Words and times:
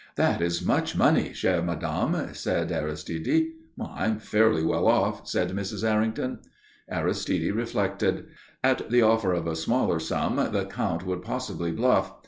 "That 0.15 0.41
is 0.41 0.65
much 0.65 0.97
money, 0.97 1.29
chère 1.29 1.63
madame," 1.63 2.33
said 2.33 2.71
Aristide. 2.71 3.49
"I 3.79 4.05
am 4.07 4.17
fairly 4.17 4.63
well 4.63 4.87
off," 4.87 5.27
said 5.29 5.49
Mrs. 5.51 5.87
Errington. 5.87 6.39
Aristide 6.89 7.53
reflected. 7.53 8.25
At 8.63 8.89
the 8.89 9.03
offer 9.03 9.31
of 9.33 9.45
a 9.45 9.55
smaller 9.55 9.99
sum 9.99 10.37
the 10.37 10.65
Count 10.65 11.05
would 11.05 11.21
possibly 11.21 11.71
bluff. 11.71 12.15